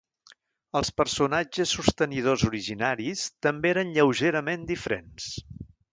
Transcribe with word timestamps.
Els 0.79 0.89
personatges 1.01 1.73
sostenidors 1.81 2.45
originaris 2.49 3.29
també 3.47 3.73
eren 3.75 3.93
lleugerament 3.99 4.65
diferents. 4.73 5.29